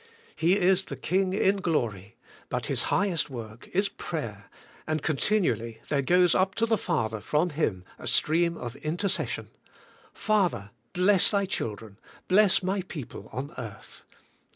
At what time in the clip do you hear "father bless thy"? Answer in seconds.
10.11-11.41